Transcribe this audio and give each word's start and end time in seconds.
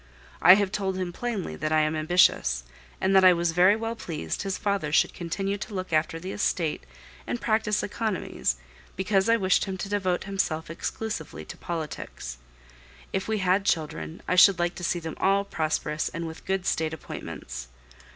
I 0.41 0.55
have 0.55 0.71
told 0.71 0.97
him 0.97 1.13
plainly 1.13 1.55
that 1.57 1.71
I 1.71 1.81
am 1.81 1.95
ambitious, 1.95 2.63
and 2.99 3.15
that 3.15 3.23
I 3.23 3.33
was 3.33 3.51
very 3.51 3.75
well 3.75 3.95
pleased 3.95 4.41
his 4.41 4.57
father 4.57 4.91
should 4.91 5.13
continue 5.13 5.59
to 5.59 5.75
look 5.75 5.93
after 5.93 6.19
the 6.19 6.31
estate 6.31 6.87
and 7.27 7.39
practise 7.39 7.83
economies, 7.83 8.55
because 8.95 9.29
I 9.29 9.37
wished 9.37 9.65
him 9.65 9.77
to 9.77 9.87
devote 9.89 10.23
himself 10.23 10.71
exclusively 10.71 11.45
to 11.45 11.55
politics. 11.55 12.39
If 13.13 13.27
we 13.27 13.37
had 13.37 13.63
children, 13.63 14.23
I 14.27 14.33
should 14.37 14.57
like 14.57 14.73
to 14.77 14.83
see 14.83 14.97
them 14.97 15.17
all 15.19 15.43
prosperous 15.43 16.09
and 16.09 16.25
with 16.25 16.45
good 16.45 16.65
State 16.65 16.95
appointments. 16.95 17.67